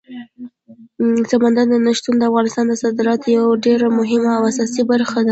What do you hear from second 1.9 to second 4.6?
شتون د افغانستان د صادراتو یوه ډېره مهمه او